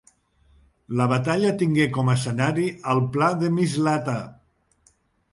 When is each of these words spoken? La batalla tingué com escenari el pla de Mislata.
La 0.99 1.05
batalla 1.09 1.51
tingué 1.59 1.85
com 1.97 2.09
escenari 2.13 2.65
el 2.93 3.01
pla 3.17 3.27
de 3.43 3.51
Mislata. 3.59 4.15